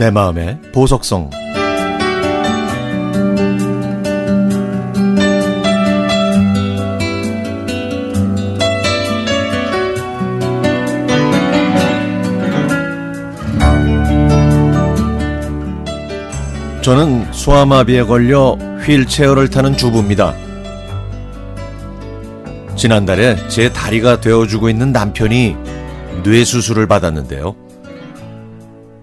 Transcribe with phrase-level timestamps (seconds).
[0.00, 1.28] 내 마음의 보석성
[16.80, 20.34] 저는 소아마비에 걸려 휠체어를 타는 주부입니다.
[22.74, 25.56] 지난달에 제 다리가 되어주고 있는 남편이
[26.24, 27.69] 뇌수술을 받았는데요.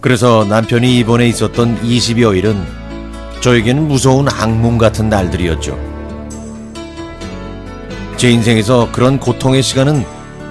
[0.00, 2.62] 그래서 남편이 입원해 있었던 20여일은
[3.40, 5.78] 저에게는 무서운 악몽 같은 날들이었죠.
[8.16, 10.04] 제 인생에서 그런 고통의 시간은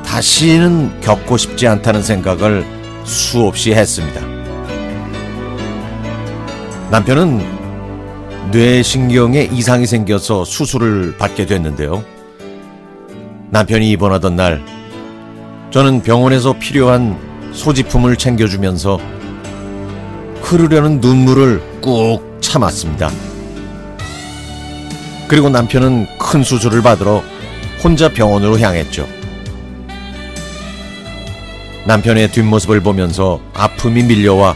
[0.05, 2.65] 다시는 겪고 싶지 않다는 생각을
[3.03, 4.21] 수없이 했습니다.
[6.91, 12.03] 남편은 뇌신경에 이상이 생겨서 수술을 받게 됐는데요.
[13.49, 14.63] 남편이 입원하던 날,
[15.71, 17.17] 저는 병원에서 필요한
[17.51, 18.99] 소지품을 챙겨주면서
[20.47, 23.11] 흐르려는 눈물을 꾹 참았습니다.
[25.27, 27.21] 그리고 남편은 큰 수술을 받으러
[27.83, 29.05] 혼자 병원으로 향했죠.
[31.85, 34.55] 남편의 뒷모습을 보면서 아픔이 밀려와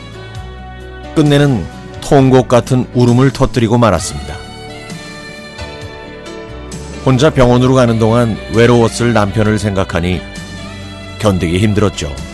[1.13, 1.65] 끝내는
[1.99, 4.37] 통곡 같은 울음을 터뜨리고 말았습니다.
[7.05, 10.21] 혼자 병원으로 가는 동안 외로웠을 남편을 생각하니
[11.19, 12.30] 견디기 힘들었죠.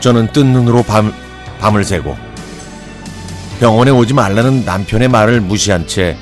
[0.00, 1.12] 저는 뜬 눈으로 밤,
[1.60, 2.16] 밤을 새고
[3.58, 6.16] 병원에 오지 말라는 남편의 말을 무시한 채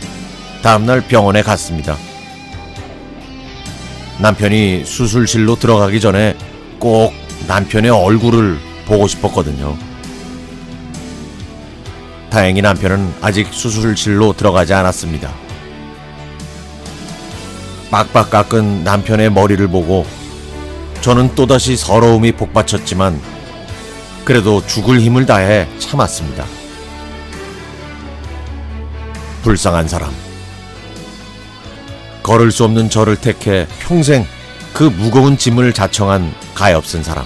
[0.62, 1.96] 다음날 병원에 갔습니다.
[4.18, 6.34] 남편이 수술실로 들어가기 전에
[6.78, 7.12] 꼭
[7.46, 9.76] 남편의 얼굴을 보고 싶었거든요.
[12.30, 15.30] 다행히 남편은 아직 수술실로 들어가지 않았습니다.
[17.90, 20.06] 빡빡 깎은 남편의 머리를 보고
[21.02, 23.35] 저는 또다시 서러움이 복받쳤지만
[24.26, 26.44] 그래도 죽을 힘을 다해 참았습니다.
[29.42, 30.12] 불쌍한 사람.
[32.24, 34.26] 걸을 수 없는 저를 택해 평생
[34.74, 37.24] 그 무거운 짐을 자청한 가엾은 사람.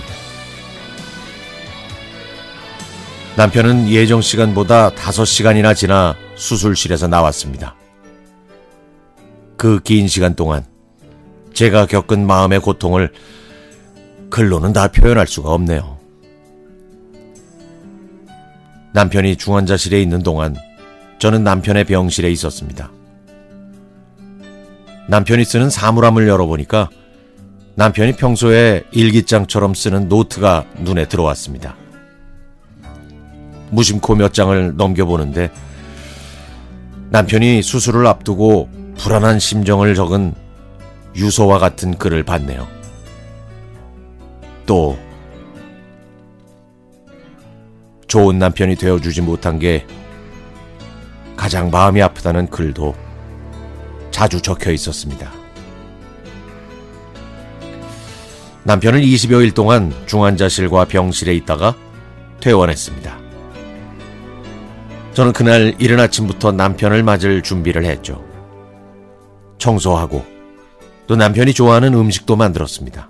[3.34, 7.76] 남편은 예정 시간보다 5시간이나 지나 수술실에서 나왔습니다.
[9.56, 10.66] 그 긴 시간 동안
[11.54, 13.10] 제가 겪은 마음의 고통을
[14.28, 15.99] 글로는 다 표현할 수가 없네요.
[18.92, 20.56] 남편이 중환자실에 있는 동안
[21.18, 22.90] 저는 남편의 병실에 있었습니다.
[25.08, 26.88] 남편이 쓰는 사물함을 열어보니까
[27.74, 31.76] 남편이 평소에 일기장처럼 쓰는 노트가 눈에 들어왔습니다.
[33.70, 35.50] 무심코 몇 장을 넘겨보는데
[37.10, 38.68] 남편이 수술을 앞두고
[38.98, 40.34] 불안한 심정을 적은
[41.16, 42.66] 유서와 같은 글을 봤네요.
[44.66, 44.98] 또
[48.10, 49.86] 좋은 남편이 되어주지 못한 게
[51.36, 52.96] 가장 마음이 아프다는 글도
[54.10, 55.30] 자주 적혀 있었습니다.
[58.64, 61.76] 남편은 20여일 동안 중환자실과 병실에 있다가
[62.40, 63.16] 퇴원했습니다.
[65.14, 68.24] 저는 그날 이른 아침부터 남편을 맞을 준비를 했죠.
[69.58, 70.24] 청소하고
[71.06, 73.08] 또 남편이 좋아하는 음식도 만들었습니다.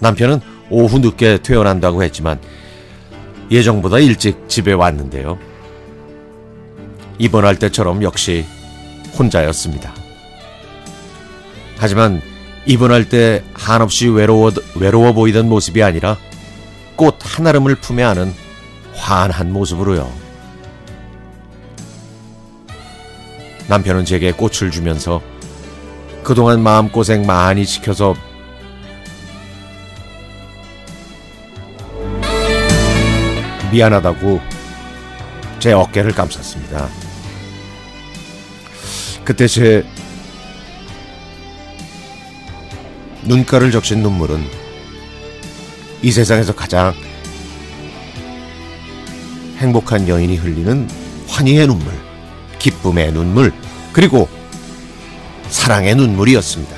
[0.00, 2.40] 남편은 오후 늦게 퇴원한다고 했지만
[3.50, 5.38] 예정보다 일찍 집에 왔는데요.
[7.18, 8.44] 입원할 때처럼 역시
[9.18, 9.94] 혼자였습니다.
[11.76, 12.20] 하지만
[12.66, 16.16] 입원할 때 한없이 외로워, 외로워 보이던 모습이 아니라
[16.96, 18.32] 꽃 한아름을 품에 안은
[18.94, 20.12] 환한 모습으로요.
[23.68, 25.22] 남편은 제게 꽃을 주면서
[26.22, 28.14] 그동안 마음고생 많이 시켜서
[33.70, 34.40] 미안하다고
[35.58, 36.88] 제 어깨를 감쌌습니다.
[39.24, 39.84] 그때 제
[43.24, 44.42] 눈가를 적신 눈물은
[46.02, 46.94] 이 세상에서 가장
[49.58, 50.88] 행복한 여인이 흘리는
[51.26, 51.92] 환희의 눈물,
[52.58, 53.52] 기쁨의 눈물,
[53.92, 54.28] 그리고
[55.48, 56.77] 사랑의 눈물이었습니다.